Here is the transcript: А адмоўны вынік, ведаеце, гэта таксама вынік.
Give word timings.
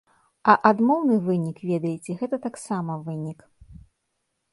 А 0.51 0.53
адмоўны 0.69 1.17
вынік, 1.27 1.57
ведаеце, 1.71 2.15
гэта 2.21 2.39
таксама 2.47 2.97
вынік. 3.11 3.39